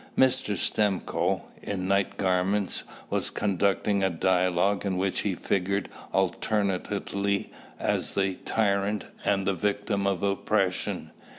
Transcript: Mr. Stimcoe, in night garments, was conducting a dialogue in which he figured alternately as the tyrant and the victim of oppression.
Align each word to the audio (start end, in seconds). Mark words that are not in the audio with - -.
Mr. 0.17 0.57
Stimcoe, 0.57 1.43
in 1.61 1.87
night 1.87 2.17
garments, 2.17 2.81
was 3.11 3.29
conducting 3.29 4.03
a 4.03 4.09
dialogue 4.09 4.83
in 4.83 4.97
which 4.97 5.19
he 5.19 5.35
figured 5.35 5.89
alternately 6.11 7.51
as 7.77 8.15
the 8.15 8.33
tyrant 8.43 9.03
and 9.25 9.45
the 9.45 9.53
victim 9.53 10.07
of 10.07 10.23
oppression. 10.23 11.11